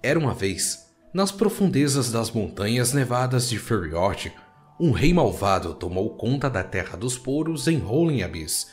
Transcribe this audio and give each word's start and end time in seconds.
Era 0.00 0.18
uma 0.18 0.32
vez, 0.32 0.88
nas 1.12 1.32
profundezas 1.32 2.12
das 2.12 2.30
montanhas 2.30 2.92
nevadas 2.92 3.48
de 3.48 3.58
Feriort, 3.58 4.30
um 4.78 4.92
rei 4.92 5.12
malvado 5.12 5.74
tomou 5.74 6.10
conta 6.10 6.48
da 6.48 6.62
terra 6.62 6.96
dos 6.96 7.18
poros 7.18 7.66
em 7.66 7.78
Rolling 7.78 8.22
Abyss. 8.22 8.68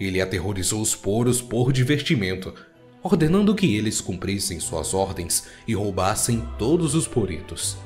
Ele 0.00 0.20
aterrorizou 0.20 0.80
os 0.80 0.92
poros 0.92 1.40
por 1.40 1.72
divertimento, 1.72 2.52
ordenando 3.00 3.54
que 3.54 3.76
eles 3.76 4.00
cumprissem 4.00 4.58
suas 4.58 4.92
ordens 4.92 5.46
e 5.68 5.74
roubassem 5.74 6.42
todos 6.58 6.96
os 6.96 7.06
poritos. 7.06 7.76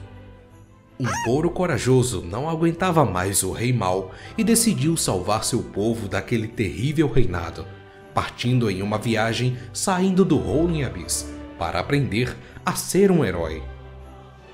Um 0.99 1.07
poro 1.27 1.51
corajoso 1.51 2.23
não 2.23 2.49
aguentava 2.49 3.05
mais 3.05 3.43
o 3.43 3.53
rei 3.53 3.75
mau 3.75 4.11
e 4.39 4.45
decidiu 4.45 4.97
salvar 4.97 5.45
seu 5.45 5.63
povo 5.63 6.09
daquele 6.09 6.49
terrível 6.49 7.13
reinado, 7.13 7.67
partindo 8.15 8.71
em 8.71 8.81
uma 8.81 8.97
viagem 8.97 9.59
saindo 9.71 10.25
do 10.25 10.39
Rolling 10.39 10.83
Abyss 10.83 11.40
para 11.61 11.79
aprender 11.79 12.35
a 12.65 12.75
ser 12.75 13.11
um 13.11 13.23
herói. 13.23 13.63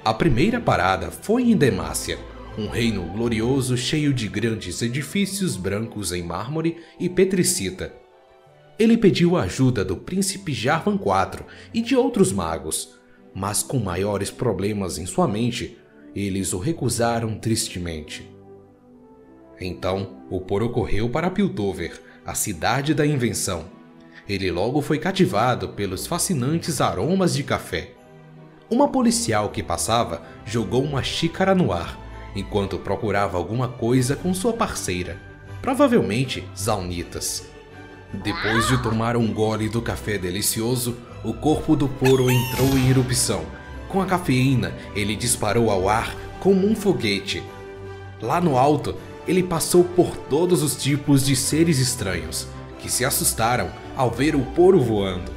A 0.05 0.13
primeira 0.13 0.61
parada 0.61 1.09
foi 1.09 1.45
em 1.45 1.57
Demacia, 1.57 2.19
um 2.59 2.67
reino 2.67 3.05
glorioso 3.05 3.77
cheio 3.77 4.13
de 4.13 4.27
grandes 4.27 4.83
edifícios 4.83 5.57
brancos 5.57 6.11
em 6.11 6.25
mármore 6.25 6.79
e 6.99 7.09
petricita. 7.09 7.95
Ele 8.77 8.99
pediu 8.99 9.37
a 9.37 9.43
ajuda 9.43 9.85
do 9.85 9.97
príncipe 9.97 10.53
Jarvan 10.53 10.95
IV 10.95 11.45
e 11.73 11.81
de 11.81 11.95
outros 11.95 12.33
magos, 12.33 12.99
mas 13.33 13.63
com 13.63 13.79
maiores 13.79 14.33
problemas 14.33 14.99
em 14.99 15.07
sua 15.07 15.29
mente, 15.29 15.79
eles 16.13 16.53
o 16.53 16.59
recusaram 16.59 17.39
tristemente. 17.39 18.29
Então, 19.61 20.25
o 20.29 20.41
Poro 20.41 20.71
correu 20.71 21.09
para 21.09 21.31
Piltover, 21.31 22.03
a 22.25 22.35
cidade 22.35 22.95
da 22.95 23.07
invenção. 23.07 23.76
Ele 24.29 24.51
logo 24.51 24.83
foi 24.83 24.99
cativado 24.99 25.69
pelos 25.71 26.07
fascinantes 26.07 26.81
aromas 26.81 27.35
de 27.35 27.45
café. 27.45 27.93
Uma 28.69 28.89
policial 28.89 29.51
que 29.51 29.63
passava 29.63 30.23
jogou 30.45 30.83
uma 30.83 31.03
xícara 31.03 31.55
no 31.55 31.73
ar, 31.73 31.97
enquanto 32.35 32.79
procurava 32.79 33.39
alguma 33.39 33.69
coisa 33.69 34.17
com 34.17 34.35
sua 34.35 34.53
parceira, 34.53 35.17
provavelmente 35.63 36.45
Zaunitas. 36.57 37.47
Depois 38.13 38.67
de 38.67 38.83
tomar 38.83 39.17
um 39.17 39.33
gole 39.33 39.69
do 39.69 39.81
café 39.81 40.19
delicioso, 40.19 40.97
o 41.25 41.33
corpo 41.33 41.77
do 41.77 41.89
Poro 41.89 42.31
entrou 42.31 42.77
em 42.77 42.89
erupção. 42.91 43.45
Com 43.89 44.01
a 44.01 44.07
cafeína, 44.07 44.75
ele 44.95 45.15
disparou 45.15 45.71
ao 45.71 45.89
ar 45.89 46.15
como 46.41 46.67
um 46.67 46.75
foguete. 46.75 47.43
Lá 48.21 48.41
no 48.41 48.57
alto, 48.57 48.97
ele 49.27 49.43
passou 49.43 49.85
por 49.85 50.17
todos 50.17 50.63
os 50.63 50.77
tipos 50.77 51.25
de 51.25 51.37
seres 51.37 51.79
estranhos, 51.79 52.49
que 52.79 52.91
se 52.91 53.05
assustaram 53.05 53.71
ao 53.97 54.11
ver 54.11 54.35
o 54.35 54.45
Poro 54.45 54.81
voando. 54.81 55.33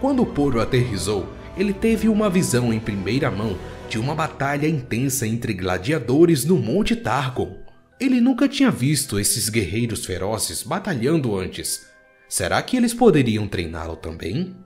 Quando 0.00 0.22
o 0.22 0.26
Poro 0.26 0.60
aterrizou, 0.60 1.28
ele 1.56 1.72
teve 1.72 2.08
uma 2.08 2.30
visão 2.30 2.72
em 2.72 2.80
primeira 2.80 3.30
mão 3.30 3.56
de 3.88 3.98
uma 3.98 4.14
batalha 4.14 4.68
intensa 4.68 5.26
entre 5.26 5.52
gladiadores 5.52 6.44
no 6.44 6.56
Monte 6.56 6.94
Targon. 6.94 7.58
Ele 7.98 8.20
nunca 8.20 8.48
tinha 8.48 8.70
visto 8.70 9.18
esses 9.18 9.48
guerreiros 9.48 10.06
ferozes 10.06 10.62
batalhando 10.62 11.36
antes. 11.36 11.86
Será 12.28 12.62
que 12.62 12.76
eles 12.76 12.94
poderiam 12.94 13.46
treiná-lo 13.46 13.96
também? 13.96 14.56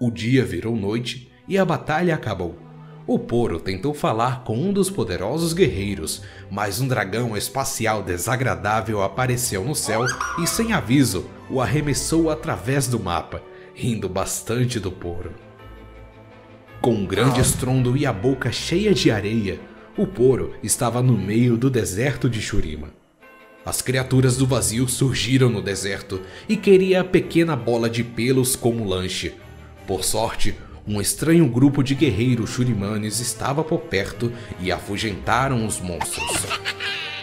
O 0.00 0.10
dia 0.10 0.44
virou 0.44 0.76
noite 0.76 1.30
e 1.48 1.58
a 1.58 1.64
batalha 1.64 2.14
acabou. 2.14 2.56
O 3.04 3.18
Poro 3.18 3.58
tentou 3.58 3.92
falar 3.92 4.44
com 4.44 4.56
um 4.56 4.72
dos 4.72 4.88
poderosos 4.88 5.52
guerreiros, 5.52 6.22
mas 6.48 6.80
um 6.80 6.86
dragão 6.86 7.36
espacial 7.36 8.00
desagradável 8.00 9.02
apareceu 9.02 9.64
no 9.64 9.74
céu 9.74 10.06
e, 10.38 10.46
sem 10.46 10.72
aviso, 10.72 11.26
o 11.50 11.60
arremessou 11.60 12.30
através 12.30 12.86
do 12.86 13.00
mapa, 13.00 13.42
rindo 13.74 14.08
bastante 14.08 14.78
do 14.78 14.92
Poro. 14.92 15.32
Com 16.80 16.94
um 16.94 17.04
grande 17.06 17.40
estrondo 17.40 17.96
e 17.96 18.06
a 18.06 18.12
boca 18.12 18.52
cheia 18.52 18.94
de 18.94 19.10
areia, 19.10 19.60
o 19.96 20.06
Poro 20.06 20.54
estava 20.62 21.02
no 21.02 21.18
meio 21.18 21.56
do 21.56 21.68
deserto 21.68 22.30
de 22.30 22.40
Shurima. 22.40 22.90
As 23.64 23.82
criaturas 23.82 24.36
do 24.36 24.46
vazio 24.46 24.88
surgiram 24.88 25.48
no 25.48 25.60
deserto 25.60 26.20
e 26.48 26.56
queria 26.56 27.00
a 27.00 27.04
pequena 27.04 27.54
bola 27.56 27.90
de 27.90 28.02
pelos 28.02 28.56
como 28.56 28.84
lanche. 28.84 29.34
Por 29.86 30.02
sorte, 30.02 30.56
um 30.86 31.00
estranho 31.00 31.48
grupo 31.48 31.82
de 31.82 31.94
guerreiros 31.94 32.50
shurimanes 32.50 33.20
estava 33.20 33.62
por 33.62 33.80
perto 33.82 34.32
e 34.60 34.72
afugentaram 34.72 35.64
os 35.66 35.80
monstros. 35.80 36.46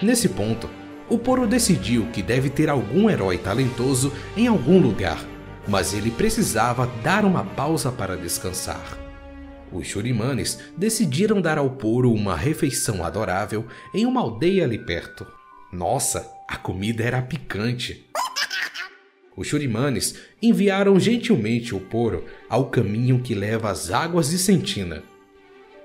Nesse 0.02 0.30
ponto, 0.30 0.70
o 1.10 1.18
Poro 1.18 1.48
decidiu 1.48 2.06
que 2.14 2.22
deve 2.22 2.50
ter 2.50 2.70
algum 2.70 3.10
herói 3.10 3.38
talentoso 3.38 4.14
em 4.38 4.48
algum 4.48 4.80
lugar, 4.80 5.20
mas 5.68 5.94
ele 5.94 6.12
precisava 6.12 6.90
dar 7.04 7.26
uma 7.26 7.44
pausa 7.44 7.92
para 7.92 8.16
descansar. 8.16 8.98
Os 9.72 9.88
Shurimanes 9.88 10.60
decidiram 10.76 11.42
dar 11.42 11.58
ao 11.58 11.70
Poro 11.70 12.12
uma 12.12 12.36
refeição 12.36 13.04
adorável 13.04 13.66
em 13.94 14.06
uma 14.06 14.22
aldeia 14.22 14.64
ali 14.64 14.80
perto. 14.80 15.28
Nossa, 15.72 16.28
a 16.48 16.58
comida 16.58 17.04
era 17.04 17.22
picante. 17.22 18.09
Os 19.36 19.48
Shurimanes 19.48 20.16
enviaram 20.42 21.00
gentilmente 21.00 21.74
o 21.74 21.80
Poro 21.80 22.26
ao 22.50 22.70
caminho 22.70 23.22
que 23.22 23.34
leva 23.34 23.70
às 23.70 23.92
águas 23.92 24.30
de 24.30 24.38
Sentina. 24.38 25.04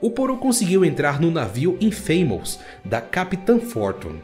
O 0.00 0.10
Poro 0.10 0.36
conseguiu 0.36 0.84
entrar 0.84 1.20
no 1.20 1.30
navio 1.30 1.78
Infamous 1.80 2.58
da 2.84 3.00
Capitã 3.00 3.58
Fortune. 3.58 4.20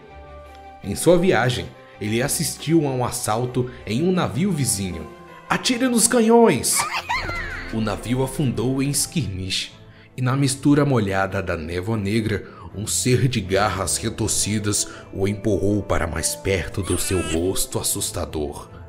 Em 0.82 0.94
sua 0.94 1.16
viagem, 1.16 1.66
ele 2.00 2.22
assistiu 2.22 2.86
a 2.86 2.90
um 2.90 3.04
assalto 3.04 3.70
em 3.86 4.02
um 4.02 4.10
navio 4.10 4.50
vizinho. 4.50 5.06
Atire 5.48 5.88
nos 5.88 6.06
canhões! 6.06 6.78
O 7.72 7.80
navio 7.80 8.22
afundou 8.22 8.82
em 8.82 8.90
Skirmish, 8.90 9.72
e 10.16 10.22
na 10.22 10.36
mistura 10.36 10.84
molhada 10.84 11.42
da 11.42 11.56
névoa 11.56 11.96
negra, 11.96 12.48
um 12.74 12.86
ser 12.86 13.28
de 13.28 13.40
garras 13.40 13.96
retorcidas 13.96 14.88
o 15.12 15.26
empurrou 15.26 15.82
para 15.82 16.06
mais 16.06 16.34
perto 16.34 16.82
do 16.82 16.98
seu 16.98 17.20
rosto 17.30 17.78
assustador. 17.78 18.79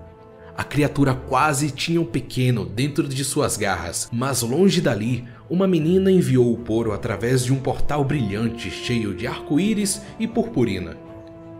A 0.61 0.63
criatura 0.63 1.16
quase 1.16 1.72
tinha 1.72 1.99
um 1.99 2.05
pequeno 2.05 2.63
dentro 2.63 3.07
de 3.07 3.25
suas 3.25 3.57
garras, 3.57 4.07
mas 4.11 4.44
longe 4.44 4.79
dali, 4.79 5.27
uma 5.49 5.67
menina 5.67 6.11
enviou 6.11 6.53
o 6.53 6.57
Poro 6.59 6.91
através 6.91 7.44
de 7.44 7.51
um 7.51 7.59
portal 7.59 8.05
brilhante 8.05 8.69
cheio 8.69 9.16
de 9.16 9.25
arco-íris 9.25 10.03
e 10.19 10.27
purpurina. 10.27 10.95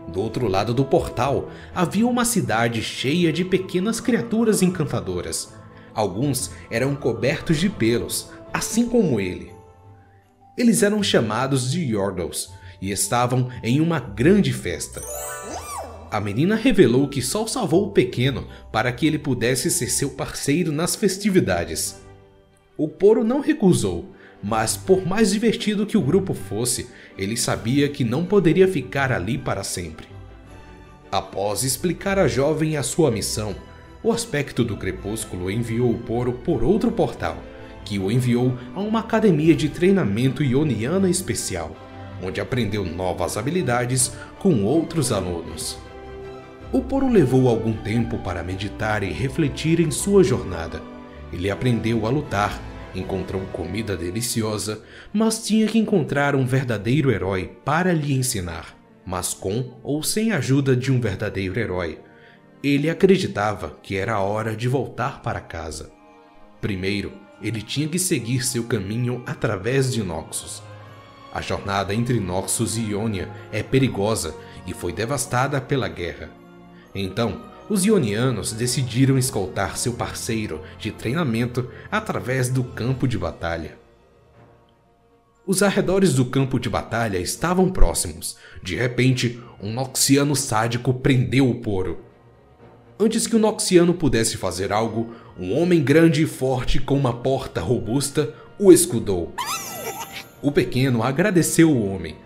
Do 0.06 0.20
outro 0.20 0.46
lado 0.46 0.72
do 0.72 0.84
portal 0.84 1.50
havia 1.74 2.06
uma 2.06 2.24
cidade 2.24 2.80
cheia 2.80 3.32
de 3.32 3.44
pequenas 3.44 3.98
criaturas 3.98 4.62
encantadoras. 4.62 5.52
Alguns 5.92 6.52
eram 6.70 6.94
cobertos 6.94 7.58
de 7.58 7.68
pelos, 7.68 8.30
assim 8.54 8.88
como 8.88 9.18
ele. 9.18 9.52
Eles 10.56 10.80
eram 10.80 11.02
chamados 11.02 11.72
de 11.72 11.80
Yordles 11.80 12.50
e 12.80 12.92
estavam 12.92 13.48
em 13.64 13.80
uma 13.80 13.98
grande 13.98 14.52
festa. 14.52 15.02
A 16.12 16.20
menina 16.20 16.56
revelou 16.56 17.08
que 17.08 17.22
só 17.22 17.46
salvou 17.46 17.86
o 17.86 17.90
pequeno 17.90 18.46
para 18.70 18.92
que 18.92 19.06
ele 19.06 19.18
pudesse 19.18 19.70
ser 19.70 19.88
seu 19.88 20.10
parceiro 20.10 20.70
nas 20.70 20.94
festividades. 20.94 22.02
O 22.76 22.86
Poro 22.86 23.24
não 23.24 23.40
recusou, 23.40 24.04
mas 24.42 24.76
por 24.76 25.06
mais 25.06 25.32
divertido 25.32 25.86
que 25.86 25.96
o 25.96 26.02
grupo 26.02 26.34
fosse, 26.34 26.86
ele 27.16 27.34
sabia 27.34 27.88
que 27.88 28.04
não 28.04 28.26
poderia 28.26 28.68
ficar 28.68 29.10
ali 29.10 29.38
para 29.38 29.64
sempre. 29.64 30.06
Após 31.10 31.64
explicar 31.64 32.18
à 32.18 32.28
jovem 32.28 32.76
a 32.76 32.82
sua 32.82 33.10
missão, 33.10 33.56
o 34.02 34.12
aspecto 34.12 34.62
do 34.62 34.76
crepúsculo 34.76 35.50
enviou 35.50 35.90
o 35.90 35.98
Poro 36.00 36.34
por 36.34 36.62
outro 36.62 36.92
portal, 36.92 37.38
que 37.86 37.98
o 37.98 38.12
enviou 38.12 38.52
a 38.74 38.80
uma 38.80 39.00
academia 39.00 39.54
de 39.54 39.70
treinamento 39.70 40.44
ioniana 40.44 41.08
especial, 41.08 41.74
onde 42.22 42.38
aprendeu 42.38 42.84
novas 42.84 43.38
habilidades 43.38 44.12
com 44.38 44.62
outros 44.62 45.10
alunos. 45.10 45.80
O 46.72 46.80
Poro 46.80 47.06
levou 47.06 47.50
algum 47.50 47.74
tempo 47.74 48.16
para 48.20 48.42
meditar 48.42 49.02
e 49.02 49.12
refletir 49.12 49.78
em 49.78 49.90
sua 49.90 50.24
jornada. 50.24 50.80
Ele 51.30 51.50
aprendeu 51.50 52.06
a 52.06 52.08
lutar, 52.08 52.58
encontrou 52.94 53.42
comida 53.52 53.94
deliciosa, 53.94 54.82
mas 55.12 55.46
tinha 55.46 55.66
que 55.66 55.78
encontrar 55.78 56.34
um 56.34 56.46
verdadeiro 56.46 57.10
herói 57.10 57.58
para 57.62 57.92
lhe 57.92 58.14
ensinar. 58.14 58.74
Mas 59.04 59.34
com 59.34 59.74
ou 59.82 60.02
sem 60.02 60.32
a 60.32 60.38
ajuda 60.38 60.74
de 60.74 60.90
um 60.90 60.98
verdadeiro 60.98 61.60
herói, 61.60 61.98
ele 62.64 62.88
acreditava 62.88 63.78
que 63.82 63.94
era 63.94 64.20
hora 64.20 64.56
de 64.56 64.66
voltar 64.66 65.20
para 65.20 65.40
casa. 65.40 65.92
Primeiro, 66.58 67.12
ele 67.42 67.60
tinha 67.60 67.86
que 67.86 67.98
seguir 67.98 68.42
seu 68.46 68.64
caminho 68.64 69.22
através 69.26 69.92
de 69.92 70.02
Noxus. 70.02 70.62
A 71.34 71.42
jornada 71.42 71.92
entre 71.92 72.18
Noxus 72.18 72.78
e 72.78 72.92
Ionia 72.92 73.28
é 73.52 73.62
perigosa 73.62 74.34
e 74.66 74.72
foi 74.72 74.90
devastada 74.90 75.60
pela 75.60 75.86
guerra. 75.86 76.41
Então, 76.94 77.40
os 77.68 77.84
Ionianos 77.84 78.52
decidiram 78.52 79.16
escoltar 79.16 79.76
seu 79.76 79.94
parceiro 79.94 80.60
de 80.78 80.90
treinamento 80.90 81.68
através 81.90 82.48
do 82.48 82.62
campo 82.62 83.08
de 83.08 83.16
batalha. 83.16 83.78
Os 85.46 85.62
arredores 85.62 86.14
do 86.14 86.24
campo 86.24 86.60
de 86.60 86.68
batalha 86.68 87.18
estavam 87.18 87.68
próximos. 87.68 88.36
De 88.62 88.76
repente, 88.76 89.42
um 89.60 89.72
Noxiano 89.72 90.36
sádico 90.36 90.94
prendeu 90.94 91.50
o 91.50 91.56
Poro. 91.56 91.98
Antes 92.98 93.26
que 93.26 93.34
o 93.34 93.38
Noxiano 93.38 93.94
pudesse 93.94 94.36
fazer 94.36 94.72
algo, 94.72 95.12
um 95.36 95.58
homem 95.58 95.82
grande 95.82 96.22
e 96.22 96.26
forte 96.26 96.78
com 96.78 96.96
uma 96.96 97.12
porta 97.12 97.60
robusta 97.60 98.32
o 98.58 98.70
escudou. 98.70 99.34
O 100.40 100.52
pequeno 100.52 101.02
agradeceu 101.02 101.70
o 101.70 101.86
homem. 101.86 102.16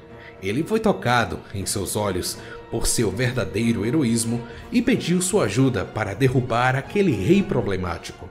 Ele 0.46 0.62
foi 0.62 0.78
tocado 0.78 1.40
em 1.54 1.66
seus 1.66 1.96
olhos 1.96 2.38
por 2.70 2.87
seu 2.87 3.10
verdadeiro 3.10 3.84
heroísmo 3.84 4.40
e 4.70 4.81
pediu 4.81 5.20
sua 5.20 5.44
ajuda 5.44 5.84
para 5.84 6.14
derrubar 6.14 6.76
aquele 6.76 7.12
rei 7.12 7.43
problemático. 7.43 8.28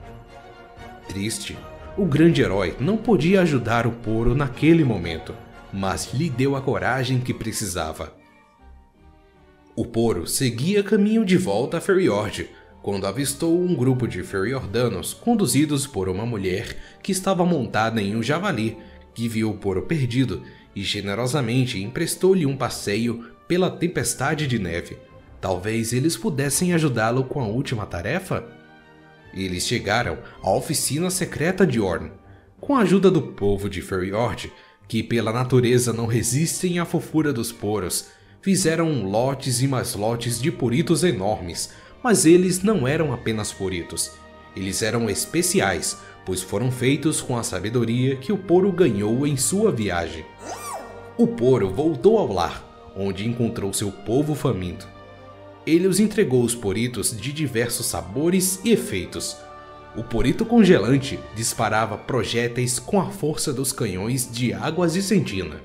Triste, 1.08 1.58
o 1.98 2.06
grande 2.06 2.42
herói 2.42 2.76
não 2.80 2.98
podia 2.98 3.42
ajudar 3.42 3.86
o 3.86 3.92
Poro 3.92 4.36
naquele 4.36 4.84
momento, 4.84 5.34
mas 5.72 6.14
lhe 6.14 6.30
deu 6.30 6.56
a 6.56 6.62
coragem 6.62 7.20
que 7.20 7.34
precisava. 7.34 8.14
O 9.76 9.86
Poro 9.86 10.26
seguia 10.26 10.82
caminho 10.82 11.26
de 11.26 11.38
volta 11.38 11.78
a 11.78 11.82
Feriord, 11.82 12.50
quando 12.82 13.08
avistou 13.08 13.60
um 13.60 13.76
grupo 13.76 14.08
de 14.08 14.24
Feriordanos 14.24 15.14
conduzidos 15.14 15.88
por 15.88 16.08
uma 16.08 16.26
mulher 16.26 16.78
que 17.02 17.12
estava 17.12 17.46
montada 17.46 18.02
em 18.02 18.16
um 18.16 18.24
javali, 18.24 18.78
que 19.14 19.28
viu 19.28 19.50
o 19.50 19.58
Poro 19.58 19.82
perdido 19.82 20.44
e 20.76 20.84
generosamente 20.84 21.82
emprestou-lhe 21.82 22.46
um 22.46 22.58
passeio 22.58 23.26
pela 23.48 23.70
tempestade 23.70 24.48
de 24.48 24.60
neve. 24.60 24.98
Talvez 25.40 25.94
eles 25.94 26.18
pudessem 26.18 26.74
ajudá-lo 26.74 27.24
com 27.24 27.40
a 27.40 27.48
última 27.48 27.86
tarefa? 27.86 28.44
Eles 29.34 29.68
chegaram 29.68 30.18
à 30.42 30.52
oficina 30.52 31.10
secreta 31.10 31.66
de 31.66 31.80
Orn. 31.80 32.12
Com 32.60 32.76
a 32.76 32.82
ajuda 32.82 33.12
do 33.12 33.22
povo 33.22 33.70
de 33.70 33.82
Feriord, 33.82 34.52
que 34.88 35.04
pela 35.04 35.32
natureza 35.32 35.94
não 35.94 36.06
resistem 36.06 36.80
à 36.80 36.86
fofura 36.86 37.32
dos 37.32 37.52
poros, 37.52 38.08
fizeram 38.42 39.04
lotes 39.04 39.62
e 39.62 39.68
mais 39.68 39.94
lotes 39.94 40.42
de 40.42 40.52
poritos 40.52 41.04
enormes, 41.04 41.72
mas 42.04 42.26
eles 42.26 42.62
não 42.64 42.88
eram 42.88 43.14
apenas 43.14 43.52
poritos. 43.52 44.12
Eles 44.56 44.82
eram 44.82 45.10
especiais, 45.10 45.98
pois 46.26 46.42
foram 46.42 46.72
feitos 46.72 47.22
com 47.22 47.38
a 47.38 47.44
sabedoria 47.44 48.16
que 48.16 48.32
o 48.32 48.38
poro 48.38 48.72
ganhou 48.72 49.28
em 49.28 49.36
sua 49.36 49.72
viagem. 49.72 50.26
O 51.18 51.26
poro 51.26 51.70
voltou 51.70 52.18
ao 52.18 52.30
lar, 52.30 52.92
onde 52.94 53.26
encontrou 53.26 53.72
seu 53.72 53.90
povo 53.90 54.36
faminto. 54.36 54.86
Ele 55.66 55.88
os 55.88 55.98
entregou 55.98 56.44
os 56.44 56.54
poritos 56.54 57.16
de 57.16 57.32
diversos 57.32 57.86
sabores 57.86 58.60
e 58.66 58.72
efeitos. 58.72 59.38
O 59.96 60.04
porito 60.04 60.46
congelante 60.46 61.18
disparava 61.34 61.98
projéteis 61.98 62.80
com 62.80 63.00
a 63.00 63.10
força 63.12 63.54
dos 63.54 63.72
canhões 63.72 64.30
de 64.30 64.52
águas 64.52 64.98
e 64.98 65.02
sentina. 65.02 65.62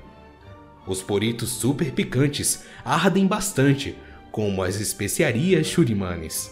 Os 0.87 1.01
poritos 1.01 1.49
super 1.49 1.91
picantes 1.91 2.63
ardem 2.85 3.27
bastante, 3.27 3.97
como 4.31 4.63
as 4.63 4.79
especiarias 4.79 5.67
churimanes. 5.67 6.49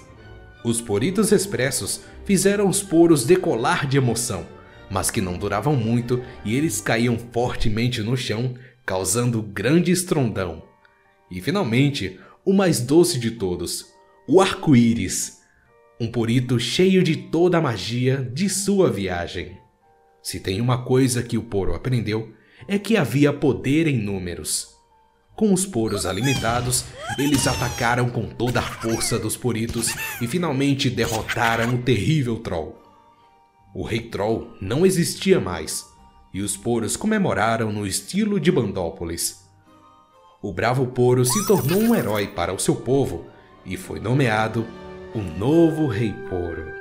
Os 0.62 0.82
poritos 0.82 1.32
expressos 1.32 2.02
fizeram 2.26 2.68
os 2.68 2.84
poros 2.84 3.24
decolar 3.24 3.88
de 3.88 3.96
emoção, 3.96 4.46
mas 4.90 5.10
que 5.10 5.22
não 5.22 5.38
duravam 5.38 5.74
muito 5.74 6.22
e 6.44 6.54
eles 6.54 6.82
caíam 6.82 7.18
fortemente 7.32 8.02
no 8.02 8.18
chão, 8.18 8.56
causando 8.90 9.40
grande 9.44 9.92
estrondão. 9.92 10.64
E 11.30 11.40
finalmente, 11.40 12.20
o 12.44 12.52
mais 12.52 12.80
doce 12.80 13.20
de 13.20 13.30
todos, 13.30 13.86
o 14.28 14.42
arco-íris, 14.42 15.42
um 16.02 16.08
porito 16.10 16.60
cheio 16.60 17.04
de 17.04 17.16
toda 17.16 17.60
a 17.60 17.62
magia 17.62 18.18
de 18.34 18.50
sua 18.50 18.90
viagem. 18.90 19.56
Se 20.24 20.40
tem 20.40 20.60
uma 20.60 20.86
coisa 20.86 21.22
que 21.22 21.38
o 21.38 21.44
poro 21.44 21.76
aprendeu, 21.76 22.34
é 22.68 22.80
que 22.80 22.98
havia 22.98 23.32
poder 23.32 23.86
em 23.86 24.00
números. 24.00 24.70
Com 25.36 25.54
os 25.54 25.68
poros 25.68 26.08
alimentados, 26.08 26.84
eles 27.20 27.46
atacaram 27.46 28.10
com 28.10 28.26
toda 28.26 28.60
a 28.60 28.64
força 28.64 29.20
dos 29.20 29.38
poritos 29.38 29.94
e 30.20 30.26
finalmente 30.26 30.90
derrotaram 30.90 31.76
o 31.76 31.84
terrível 31.84 32.40
Troll. 32.40 32.76
O 33.72 33.84
Rei 33.84 34.02
Troll 34.10 34.52
não 34.60 34.84
existia 34.84 35.40
mais, 35.40 35.86
e 36.34 36.42
os 36.42 36.56
poros 36.56 36.96
comemoraram 36.96 37.72
no 37.72 37.86
estilo 37.86 38.40
de 38.40 38.52
Bandópolis, 38.52 39.50
o 40.42 40.54
bravo 40.54 40.88
Poro 40.88 41.26
se 41.26 41.46
tornou 41.46 41.80
um 41.82 41.94
herói 41.94 42.28
para 42.28 42.54
o 42.54 42.60
seu 42.60 42.76
povo 42.76 43.26
e 43.66 43.76
foi 43.76 44.00
nomeado 44.00 44.66
o 45.14 45.20
novo 45.20 45.86
Rei 45.88 46.14
Poro. 46.30 46.79